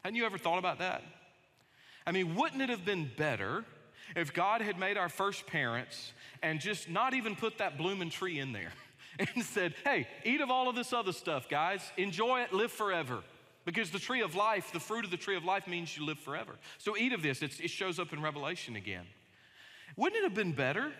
[0.02, 1.02] Hadn't you ever thought about that?
[2.06, 3.64] I mean, wouldn't it have been better
[4.16, 6.12] if God had made our first parents
[6.42, 8.72] and just not even put that blooming tree in there
[9.18, 13.22] and said, hey, eat of all of this other stuff, guys, enjoy it, live forever?
[13.66, 16.18] Because the tree of life, the fruit of the tree of life means you live
[16.18, 16.52] forever.
[16.78, 17.42] So eat of this.
[17.42, 19.04] It's, it shows up in Revelation again.
[20.00, 20.92] Wouldn't it have been better?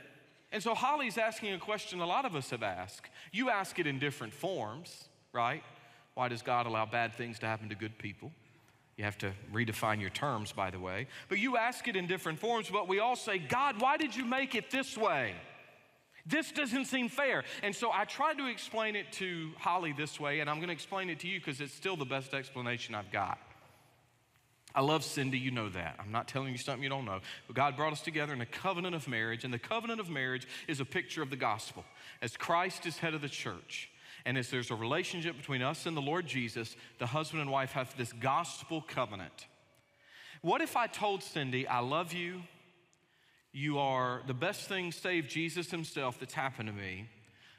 [0.52, 3.08] And so Holly's asking a question a lot of us have asked.
[3.32, 5.62] You ask it in different forms, right?
[6.12, 8.30] Why does God allow bad things to happen to good people?
[8.98, 11.06] You have to redefine your terms, by the way.
[11.30, 14.26] But you ask it in different forms, but we all say, God, why did you
[14.26, 15.32] make it this way?
[16.26, 17.44] This doesn't seem fair.
[17.62, 20.74] And so I tried to explain it to Holly this way, and I'm going to
[20.74, 23.38] explain it to you because it's still the best explanation I've got.
[24.74, 25.96] I love Cindy, you know that.
[25.98, 27.20] I'm not telling you something you don't know.
[27.46, 30.46] But God brought us together in a covenant of marriage, and the covenant of marriage
[30.68, 31.84] is a picture of the gospel.
[32.22, 33.90] As Christ is head of the church,
[34.24, 37.72] and as there's a relationship between us and the Lord Jesus, the husband and wife
[37.72, 39.46] have this gospel covenant.
[40.42, 42.42] What if I told Cindy, I love you,
[43.52, 47.08] you are the best thing save Jesus himself that's happened to me,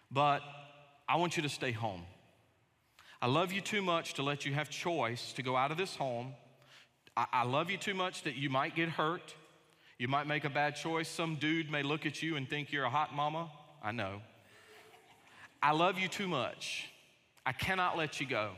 [0.10, 0.42] but
[1.08, 2.04] I want you to stay home.
[3.22, 5.96] I love you too much to let you have choice to go out of this
[5.96, 6.34] home
[7.16, 9.34] I, I love you too much that you might get hurt.
[9.98, 11.08] You might make a bad choice.
[11.08, 13.52] Some dude may look at you and think you're a hot mama.
[13.84, 14.22] I know.
[15.62, 16.90] I love you too much.
[17.46, 18.52] I cannot let you go.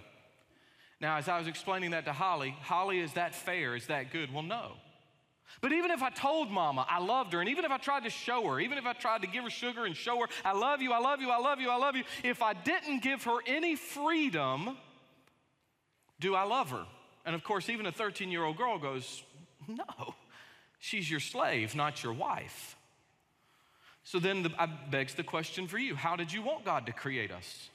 [1.01, 3.75] Now, as I was explaining that to Holly, Holly, is that fair?
[3.75, 4.33] Is that good?
[4.33, 4.73] Well, no.
[5.61, 8.09] But even if I told mama I loved her, and even if I tried to
[8.09, 10.81] show her, even if I tried to give her sugar and show her, I love
[10.81, 13.39] you, I love you, I love you, I love you, if I didn't give her
[13.45, 14.77] any freedom,
[16.19, 16.85] do I love her?
[17.25, 19.23] And of course, even a 13 year old girl goes,
[19.67, 20.15] No,
[20.79, 22.75] she's your slave, not your wife.
[24.03, 26.91] So then the, I begs the question for you How did you want God to
[26.91, 27.69] create us?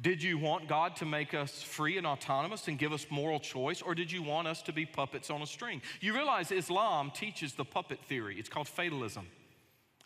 [0.00, 3.82] Did you want God to make us free and autonomous and give us moral choice,
[3.82, 5.82] or did you want us to be puppets on a string?
[6.00, 8.36] You realize Islam teaches the puppet theory.
[8.38, 9.26] It's called fatalism,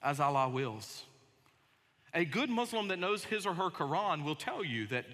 [0.03, 1.05] as Allah wills.
[2.13, 5.05] A good Muslim that knows his or her Quran will tell you that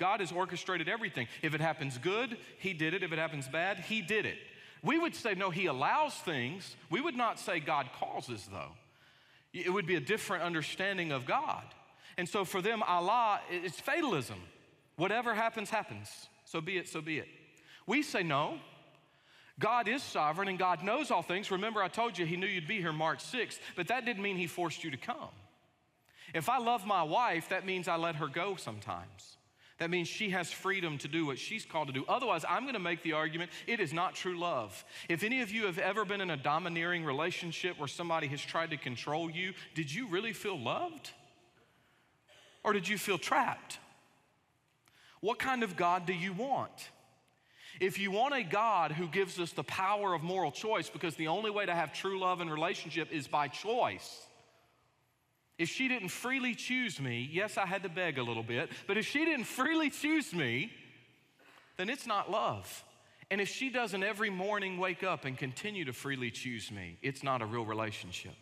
[0.00, 1.28] God has orchestrated everything.
[1.42, 3.04] If it happens good, He did it.
[3.04, 4.38] If it happens bad, He did it.
[4.82, 6.74] We would say, no, He allows things.
[6.90, 8.72] We would not say God causes, though.
[9.52, 11.62] It would be a different understanding of God.
[12.16, 14.38] And so for them, Allah, it's fatalism.
[14.96, 16.08] Whatever happens, happens.
[16.44, 17.28] So be it, so be it.
[17.86, 18.58] We say, no.
[19.58, 21.50] God is sovereign and God knows all things.
[21.50, 24.36] Remember, I told you He knew you'd be here March 6th, but that didn't mean
[24.36, 25.28] He forced you to come.
[26.32, 29.36] If I love my wife, that means I let her go sometimes.
[29.80, 32.04] That means she has freedom to do what she's called to do.
[32.06, 34.84] Otherwise, I'm going to make the argument it is not true love.
[35.08, 38.70] If any of you have ever been in a domineering relationship where somebody has tried
[38.70, 41.10] to control you, did you really feel loved?
[42.62, 43.78] Or did you feel trapped?
[45.22, 46.90] What kind of God do you want?
[47.80, 51.28] If you want a God who gives us the power of moral choice, because the
[51.28, 54.26] only way to have true love and relationship is by choice,
[55.60, 58.96] if she didn't freely choose me, yes, I had to beg a little bit, but
[58.96, 60.72] if she didn't freely choose me,
[61.76, 62.82] then it's not love.
[63.30, 67.22] And if she doesn't every morning wake up and continue to freely choose me, it's
[67.22, 68.32] not a real relationship.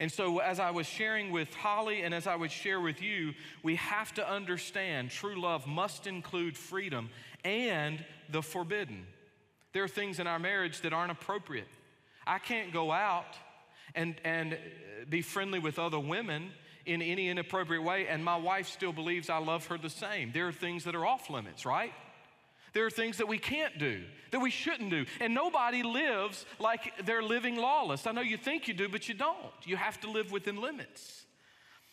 [0.00, 3.34] And so, as I was sharing with Holly and as I would share with you,
[3.62, 7.10] we have to understand true love must include freedom
[7.44, 9.06] and the forbidden.
[9.74, 11.68] There are things in our marriage that aren't appropriate.
[12.26, 13.26] I can't go out
[13.94, 14.58] and, and
[15.08, 16.50] be friendly with other women
[16.86, 20.32] in any inappropriate way, and my wife still believes I love her the same.
[20.32, 21.92] There are things that are off limits, right?
[22.72, 25.04] There are things that we can't do, that we shouldn't do.
[25.20, 28.06] And nobody lives like they're living lawless.
[28.06, 29.36] I know you think you do, but you don't.
[29.64, 31.26] You have to live within limits.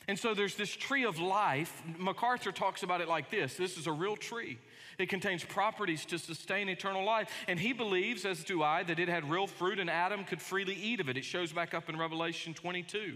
[0.08, 1.84] And so there's this tree of life.
[1.98, 4.58] MacArthur talks about it like this this is a real tree.
[4.98, 7.30] It contains properties to sustain eternal life.
[7.48, 10.74] And he believes, as do I, that it had real fruit and Adam could freely
[10.74, 11.18] eat of it.
[11.18, 13.16] It shows back up in Revelation 22.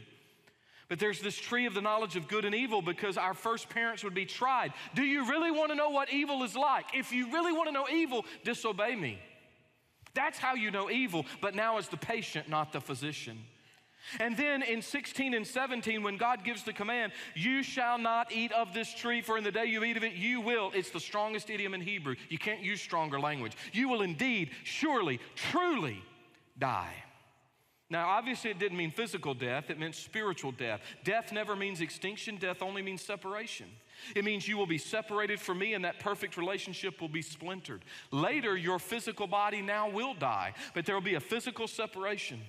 [0.89, 4.03] But there's this tree of the knowledge of good and evil because our first parents
[4.03, 4.73] would be tried.
[4.93, 6.87] Do you really want to know what evil is like?
[6.93, 9.17] If you really want to know evil, disobey me.
[10.13, 13.37] That's how you know evil, but now as the patient, not the physician.
[14.19, 18.51] And then in 16 and 17, when God gives the command, you shall not eat
[18.51, 20.71] of this tree, for in the day you eat of it, you will.
[20.73, 22.15] It's the strongest idiom in Hebrew.
[22.29, 23.53] You can't use stronger language.
[23.71, 26.01] You will indeed, surely, truly
[26.57, 26.93] die.
[27.91, 30.79] Now, obviously, it didn't mean physical death, it meant spiritual death.
[31.03, 33.67] Death never means extinction, death only means separation.
[34.15, 37.83] It means you will be separated from me and that perfect relationship will be splintered.
[38.11, 42.39] Later, your physical body now will die, but there will be a physical separation.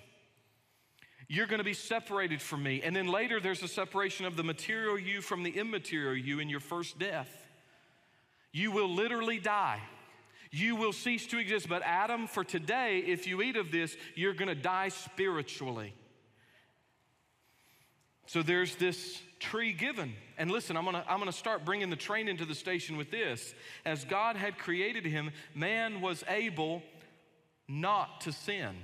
[1.32, 2.82] You're going to be separated from me.
[2.84, 6.50] And then later, there's a separation of the material you from the immaterial you in
[6.50, 7.30] your first death.
[8.52, 9.80] You will literally die.
[10.50, 11.70] You will cease to exist.
[11.70, 15.94] But, Adam, for today, if you eat of this, you're going to die spiritually.
[18.26, 20.12] So, there's this tree given.
[20.36, 23.54] And listen, I'm gonna, I'm gonna start bringing the train into the station with this.
[23.86, 26.82] As God had created him, man was able
[27.66, 28.76] not to sin.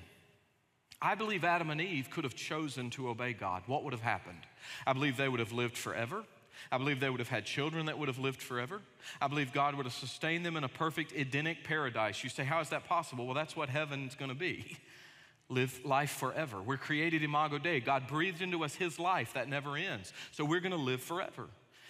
[1.00, 3.62] I believe Adam and Eve could have chosen to obey God.
[3.66, 4.40] What would have happened?
[4.86, 6.24] I believe they would have lived forever.
[6.72, 8.80] I believe they would have had children that would have lived forever.
[9.20, 12.24] I believe God would have sustained them in a perfect Edenic paradise.
[12.24, 13.26] You say, How is that possible?
[13.26, 14.76] Well, that's what heaven's gonna be.
[15.48, 16.60] Live life forever.
[16.60, 17.80] We're created imago Dei.
[17.80, 20.12] God breathed into us His life that never ends.
[20.32, 21.46] So we're gonna live forever.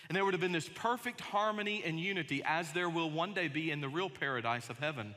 [0.09, 3.49] And there would have been this perfect harmony and unity as there will one day
[3.49, 5.15] be in the real paradise of heaven.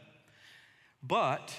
[1.03, 1.53] But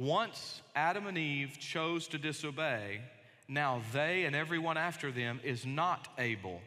[0.00, 3.02] once Adam and Eve chose to disobey,
[3.48, 6.62] now they and everyone after them is not able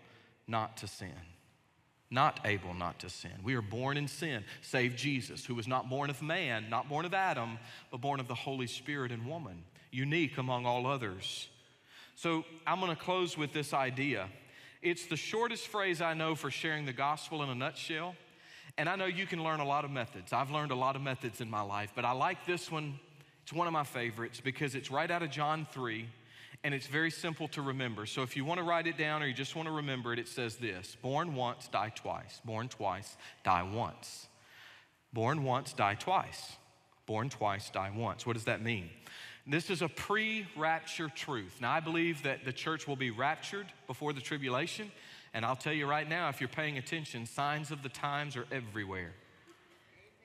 [0.48, 1.10] not to sin.
[2.12, 3.32] Not able not to sin.
[3.44, 7.06] We are born in sin, save Jesus, who was not born of man, not born
[7.06, 7.58] of Adam,
[7.90, 11.48] but born of the Holy Spirit and woman, unique among all others.
[12.16, 14.30] So I'm going to close with this idea.
[14.84, 18.16] It's the shortest phrase I know for sharing the gospel in a nutshell.
[18.78, 20.34] And I know you can learn a lot of methods.
[20.34, 23.00] I've learned a lot of methods in my life, but I like this one
[23.44, 26.08] it's one of my favorites because it's right out of John 3
[26.64, 28.06] and it's very simple to remember.
[28.06, 30.20] So if you want to write it down or you just want to remember it,
[30.20, 32.42] it says this Born once, die twice.
[32.46, 34.28] Born twice, die once.
[35.12, 36.54] Born once, die twice.
[37.06, 38.26] Born twice, die once.
[38.26, 38.90] What does that mean?
[39.46, 41.58] This is a pre rapture truth.
[41.60, 44.90] Now, I believe that the church will be raptured before the tribulation.
[45.34, 48.46] And I'll tell you right now, if you're paying attention, signs of the times are
[48.52, 49.14] everywhere.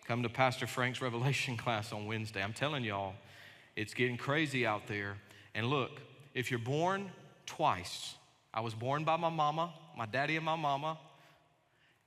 [0.08, 2.42] Come to Pastor Frank's Revelation class on Wednesday.
[2.42, 3.12] I'm telling y'all,
[3.76, 5.18] it's getting crazy out there.
[5.54, 6.00] And look,
[6.32, 7.10] if you're born
[7.44, 8.14] twice,
[8.54, 10.98] I was born by my mama, my daddy and my mama,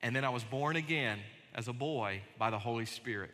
[0.01, 1.19] and then I was born again
[1.53, 3.29] as a boy by the Holy Spirit.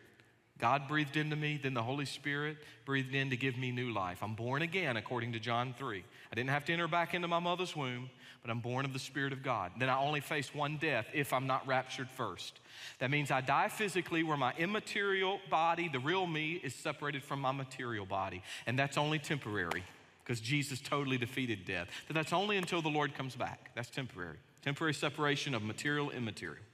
[0.58, 4.18] God breathed into me, then the Holy Spirit breathed in to give me new life.
[4.22, 6.02] I'm born again, according to John 3.
[6.32, 8.10] I didn't have to enter back into my mother's womb,
[8.42, 9.72] but I'm born of the Spirit of God.
[9.78, 12.58] Then I only face one death if I'm not raptured first.
[12.98, 17.40] That means I die physically where my immaterial body, the real me, is separated from
[17.40, 18.42] my material body.
[18.66, 19.84] And that's only temporary
[20.24, 21.88] because Jesus totally defeated death.
[22.06, 23.70] But that's only until the Lord comes back.
[23.74, 24.36] That's temporary.
[24.62, 26.64] Temporary separation of material, immaterial.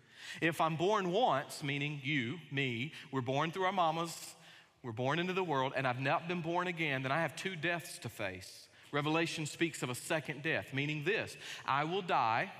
[0.40, 4.34] If I'm born once, meaning you, me, we're born through our mamas,
[4.82, 7.56] we're born into the world, and I've not been born again, then I have two
[7.56, 8.68] deaths to face.
[8.92, 12.52] Revelation speaks of a second death, meaning this I will die,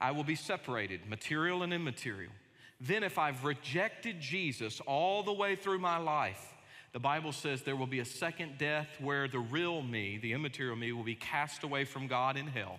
[0.00, 2.32] I will be separated, material and immaterial.
[2.80, 6.54] Then, if I've rejected Jesus all the way through my life,
[6.92, 10.76] the Bible says there will be a second death where the real me, the immaterial
[10.76, 12.78] me, will be cast away from God in hell,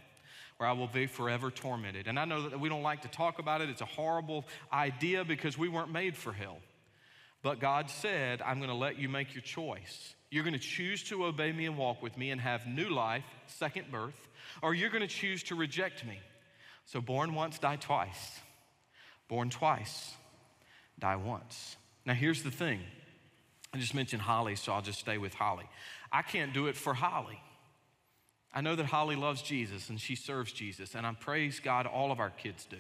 [0.58, 2.08] where I will be forever tormented.
[2.08, 5.24] And I know that we don't like to talk about it, it's a horrible idea
[5.24, 6.58] because we weren't made for hell.
[7.44, 10.16] But God said, I'm going to let you make your choice.
[10.30, 13.24] You're going to choose to obey me and walk with me and have new life,
[13.46, 14.28] second birth,
[14.62, 16.20] or you're going to choose to reject me.
[16.86, 18.40] So, born once, die twice.
[19.28, 20.14] Born twice,
[21.00, 21.76] die once.
[22.06, 22.80] Now, here's the thing
[23.74, 25.66] I just mentioned Holly, so I'll just stay with Holly.
[26.12, 27.40] I can't do it for Holly.
[28.54, 32.12] I know that Holly loves Jesus and she serves Jesus, and I praise God all
[32.12, 32.78] of our kids do.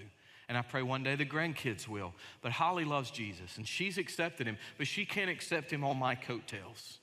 [0.50, 2.14] And I pray one day the grandkids will.
[2.42, 6.16] But Holly loves Jesus and she's accepted him, but she can't accept him on my
[6.16, 7.00] coattails.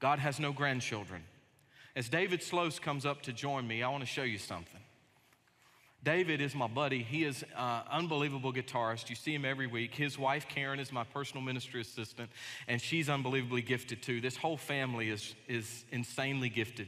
[0.00, 1.22] God has no grandchildren.
[1.94, 4.80] As David Sloas comes up to join me, I want to show you something.
[6.04, 7.02] David is my buddy.
[7.02, 9.10] He is an unbelievable guitarist.
[9.10, 9.94] You see him every week.
[9.94, 12.30] His wife, Karen, is my personal ministry assistant,
[12.68, 14.20] and she's unbelievably gifted too.
[14.20, 16.86] This whole family is, is insanely gifted.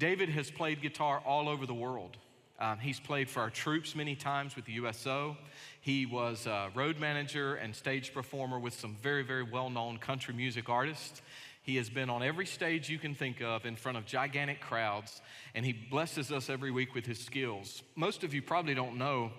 [0.00, 2.16] David has played guitar all over the world.
[2.58, 5.36] Um, he's played for our troops many times with the USO.
[5.82, 10.32] He was a road manager and stage performer with some very, very well known country
[10.32, 11.20] music artists.
[11.62, 15.20] He has been on every stage you can think of in front of gigantic crowds,
[15.54, 17.82] and he blesses us every week with his skills.
[17.94, 19.30] Most of you probably don't know,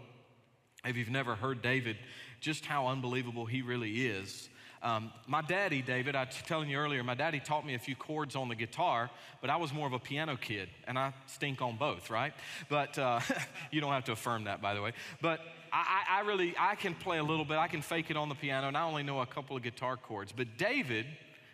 [0.85, 1.97] if you've never heard David,
[2.39, 4.47] just how unbelievable he really is.
[4.83, 7.95] Um, my daddy, David, I was telling you earlier, my daddy taught me a few
[7.95, 11.61] chords on the guitar, but I was more of a piano kid, and I stink
[11.61, 12.33] on both, right?
[12.67, 13.19] But uh,
[13.71, 14.93] you don't have to affirm that, by the way.
[15.21, 17.57] But I, I really, I can play a little bit.
[17.57, 19.97] I can fake it on the piano, and I only know a couple of guitar
[19.97, 20.31] chords.
[20.31, 21.05] But David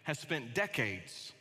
[0.03, 1.33] has spent decades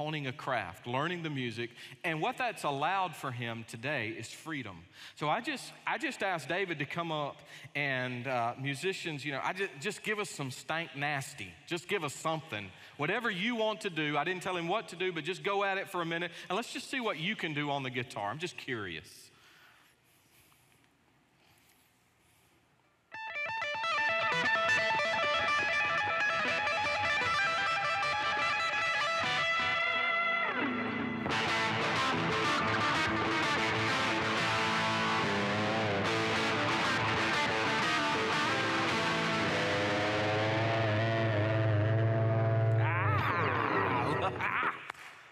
[0.00, 1.68] honing a craft, learning the music,
[2.04, 4.78] and what that's allowed for him today is freedom.
[5.16, 7.36] So I just, I just asked David to come up
[7.74, 11.52] and uh, musicians, you know, I just, just give us some stank nasty.
[11.66, 12.70] Just give us something.
[12.96, 14.16] Whatever you want to do.
[14.16, 16.30] I didn't tell him what to do, but just go at it for a minute
[16.48, 18.30] and let's just see what you can do on the guitar.
[18.30, 19.29] I'm just curious.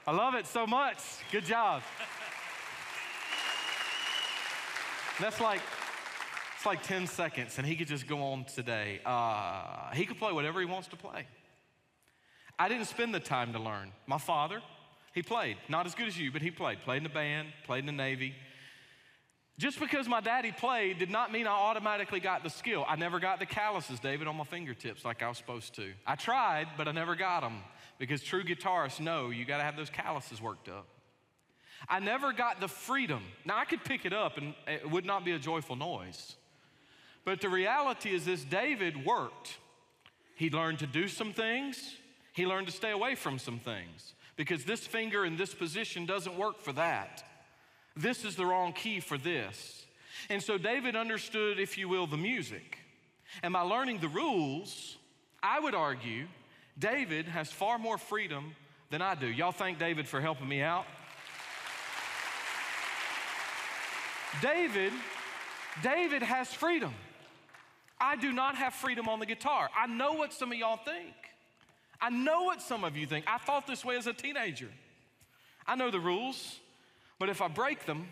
[0.09, 0.97] I love it so much.
[1.31, 1.83] Good job.
[5.21, 5.61] That's like,
[6.57, 9.03] it's like 10 seconds, and he could just go on today.
[9.05, 11.27] Uh, he could play whatever he wants to play.
[12.59, 13.93] I didn't spend the time to learn.
[14.07, 14.63] My father,
[15.13, 15.59] he played.
[15.69, 16.81] Not as good as you, but he played.
[16.85, 18.35] Played in the band, played in the Navy.
[19.59, 22.87] Just because my daddy played did not mean I automatically got the skill.
[22.89, 25.93] I never got the calluses, David, on my fingertips like I was supposed to.
[26.07, 27.61] I tried, but I never got them
[27.99, 30.87] because true guitarists know you got to have those calluses worked up.
[31.89, 33.23] I never got the freedom.
[33.45, 36.37] Now, I could pick it up and it would not be a joyful noise.
[37.25, 39.59] But the reality is this David worked.
[40.35, 41.97] He learned to do some things,
[42.33, 46.39] he learned to stay away from some things because this finger in this position doesn't
[46.39, 47.25] work for that.
[47.97, 49.85] This is the wrong key for this.
[50.31, 52.79] And so David understood, if you will, the music.
[53.43, 54.97] And by learning the rules,
[55.43, 56.29] I would argue
[56.79, 58.55] David has far more freedom
[58.91, 59.27] than I do.
[59.27, 60.87] Y'all thank David for helping me out.
[64.41, 64.93] David,
[65.83, 66.95] David has freedom.
[68.01, 69.69] I do not have freedom on the guitar.
[69.77, 71.15] I know what some of y'all think.
[72.01, 73.25] I know what some of you think.
[73.27, 74.69] I thought this way as a teenager.
[75.67, 76.61] I know the rules,
[77.19, 78.07] but if I break them,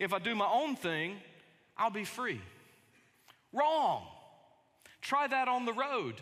[0.00, 1.16] if I do my own thing,
[1.76, 2.40] I'll be free.
[3.52, 4.02] Wrong.
[5.00, 6.16] Try that on the road.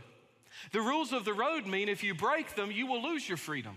[0.73, 3.77] The rules of the road mean if you break them, you will lose your freedom.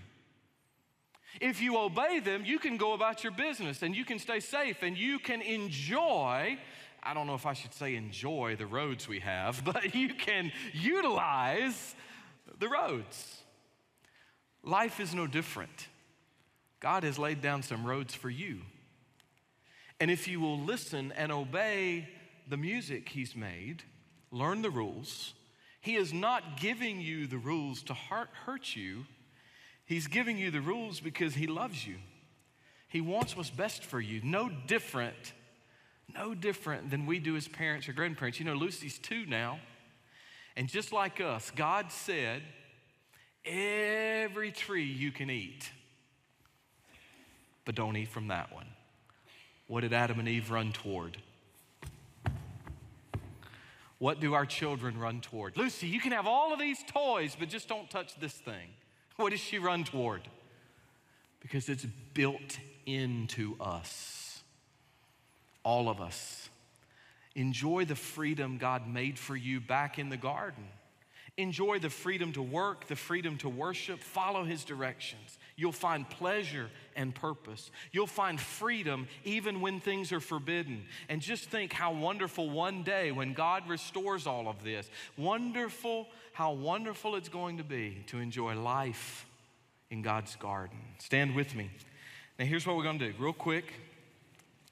[1.40, 4.84] If you obey them, you can go about your business and you can stay safe
[4.84, 6.58] and you can enjoy.
[7.02, 10.52] I don't know if I should say enjoy the roads we have, but you can
[10.74, 11.96] utilize
[12.60, 13.38] the roads.
[14.64, 15.88] Life is no different.
[16.80, 18.62] God has laid down some roads for you.
[20.00, 22.10] And if you will listen and obey
[22.48, 23.84] the music He's made,
[24.32, 25.34] learn the rules,
[25.82, 29.06] he is not giving you the rules to hurt you.
[29.86, 31.96] He's giving you the rules because He loves you.
[32.88, 34.22] He wants what's best for you.
[34.24, 35.34] No different,
[36.14, 38.40] no different than we do as parents or grandparents.
[38.40, 39.60] You know, Lucy's two now.
[40.56, 42.44] And just like us, God said,
[43.44, 45.72] every tree you can eat,
[47.66, 48.68] but don't eat from that one.
[49.68, 51.18] What did Adam and Eve run toward?
[54.02, 55.56] What do our children run toward?
[55.58, 58.70] Lucy, you can have all of these toys, but just don't touch this thing.
[59.18, 60.24] What does she run toward?
[61.40, 61.86] Because it's
[62.16, 64.42] built into us,
[65.62, 66.50] all of us.
[67.36, 70.64] Enjoy the freedom God made for you back in the garden.
[71.38, 75.40] Enjoy the freedom to work, the freedom to worship, follow His directions.
[75.56, 77.72] You'll find pleasure and purpose.
[77.92, 80.84] You'll find freedom even when things are forbidden.
[81.08, 86.52] And just think how wonderful one day when God restores all of this, wonderful, how
[86.52, 89.26] wonderful it's going to be to enjoy life
[89.90, 90.80] in God's garden.
[91.00, 91.72] Stand with me.
[92.40, 93.72] Now, here's what we're going to do, real quick.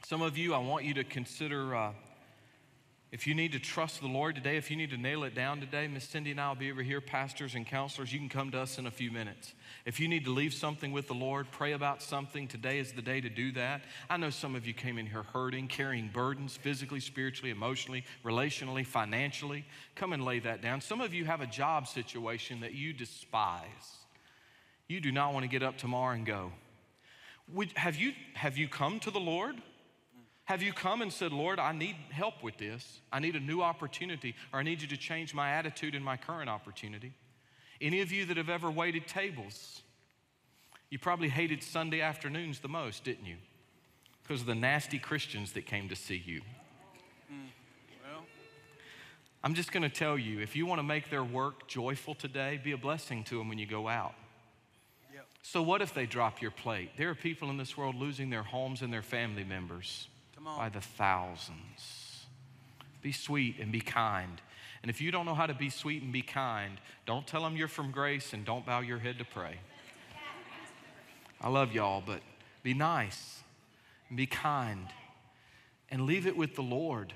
[0.06, 1.74] Some of you, I want you to consider.
[1.76, 1.92] Uh,
[3.12, 5.60] if you need to trust the Lord today, if you need to nail it down
[5.60, 8.14] today, Miss Cindy and I will be over here, pastors and counselors.
[8.14, 9.56] You can come to us in a few minutes.
[9.84, 13.02] If you need to leave something with the Lord, pray about something, today is the
[13.02, 13.82] day to do that.
[14.12, 18.86] I know some of you came in here hurting, carrying burdens physically, spiritually, emotionally, relationally,
[18.86, 19.66] financially.
[19.96, 20.80] Come and lay that down.
[20.80, 23.98] Some of you have a job situation that you despise.
[24.88, 26.52] You do not want to get up tomorrow and go.
[27.54, 29.56] Would, have, you, have you come to the Lord?
[30.50, 33.02] Have you come and said, Lord, I need help with this?
[33.14, 36.18] I need a new opportunity, or I need you to change my attitude in my
[36.18, 37.14] current opportunity?
[37.80, 39.84] Any of you that have ever waited tables,
[40.90, 43.36] you probably hated Sunday afternoons the most, didn't you?
[44.24, 46.42] Because of the nasty Christians that came to see you.
[47.30, 47.46] Hmm,
[48.04, 48.24] well,
[49.44, 52.60] I'm just going to tell you if you want to make their work joyful today,
[52.64, 54.16] be a blessing to them when you go out.
[55.14, 55.28] Yep.
[55.44, 56.98] So, what if they drop your plate?
[56.98, 60.08] There are people in this world losing their homes and their family members
[60.44, 62.26] by the thousands.
[63.02, 64.42] Be sweet and be kind.
[64.82, 67.56] And if you don't know how to be sweet and be kind, don't tell them
[67.56, 69.60] you're from grace and don't bow your head to pray.
[71.42, 72.22] I love y'all, but
[72.64, 73.44] be nice
[74.10, 74.88] and be kind
[75.90, 77.14] and leave it with the Lord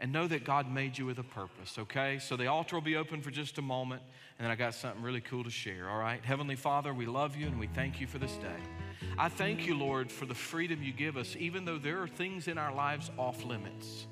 [0.00, 2.18] and know that God made you with a purpose, okay?
[2.20, 4.02] So the altar will be open for just a moment,
[4.38, 6.24] and then I got something really cool to share, all right?
[6.24, 9.08] Heavenly Father, we love you and we thank you for this day.
[9.18, 12.46] I thank you, Lord, for the freedom you give us, even though there are things
[12.46, 14.06] in our lives off limits.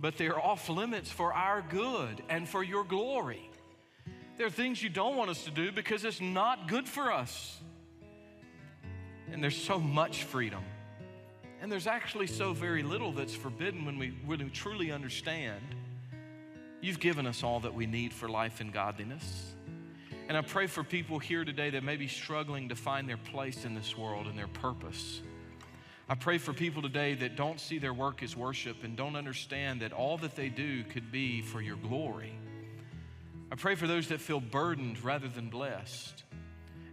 [0.00, 3.48] But they're off limits for our good and for your glory.
[4.36, 7.58] There are things you don't want us to do because it's not good for us.
[9.32, 10.62] And there's so much freedom.
[11.66, 15.60] And there's actually so very little that's forbidden when we really truly understand.
[16.80, 19.56] You've given us all that we need for life and godliness.
[20.28, 23.64] And I pray for people here today that may be struggling to find their place
[23.64, 25.22] in this world and their purpose.
[26.08, 29.80] I pray for people today that don't see their work as worship and don't understand
[29.80, 32.32] that all that they do could be for your glory.
[33.50, 36.22] I pray for those that feel burdened rather than blessed.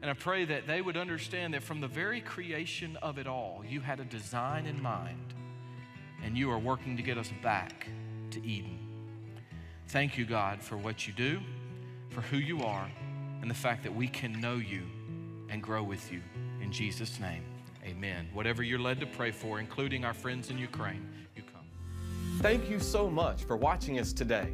[0.03, 3.63] And I pray that they would understand that from the very creation of it all,
[3.65, 5.33] you had a design in mind
[6.21, 7.87] and you are working to get us back
[8.31, 8.77] to Eden.
[9.87, 11.39] Thank you, God, for what you do,
[12.09, 12.91] for who you are
[13.41, 14.81] and the fact that we can know you
[15.47, 16.21] and grow with you.
[16.61, 17.45] In Jesus' name,
[17.85, 18.27] amen.
[18.33, 21.63] Whatever you're led to pray for, including our friends in Ukraine, you come.
[22.39, 24.53] Thank you so much for watching us today.